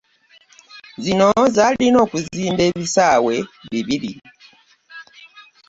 [1.03, 3.35] Zino zaalina okuzimba ebisaawe
[3.71, 4.13] bibiri